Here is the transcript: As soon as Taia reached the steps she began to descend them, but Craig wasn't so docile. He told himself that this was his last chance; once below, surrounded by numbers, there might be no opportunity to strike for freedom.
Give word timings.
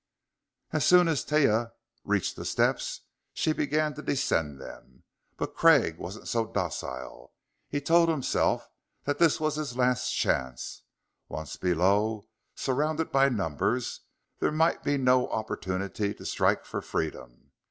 As 0.71 0.83
soon 0.83 1.07
as 1.07 1.23
Taia 1.23 1.73
reached 2.03 2.35
the 2.35 2.43
steps 2.43 3.01
she 3.33 3.53
began 3.53 3.93
to 3.93 4.01
descend 4.01 4.59
them, 4.59 5.03
but 5.37 5.53
Craig 5.53 5.99
wasn't 5.99 6.27
so 6.27 6.47
docile. 6.51 7.35
He 7.69 7.81
told 7.81 8.09
himself 8.09 8.67
that 9.03 9.19
this 9.19 9.39
was 9.39 9.57
his 9.57 9.77
last 9.77 10.09
chance; 10.11 10.81
once 11.29 11.55
below, 11.55 12.25
surrounded 12.55 13.11
by 13.11 13.29
numbers, 13.29 13.99
there 14.39 14.51
might 14.51 14.81
be 14.83 14.97
no 14.97 15.29
opportunity 15.29 16.15
to 16.15 16.25
strike 16.25 16.65
for 16.65 16.81
freedom. 16.81 17.51